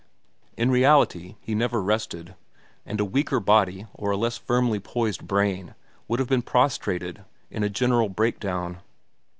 [0.57, 2.33] In reality, he never rested,
[2.87, 5.75] and a weaker body or a less firmly poised brain
[6.07, 8.79] would have been prostrated in a general break down.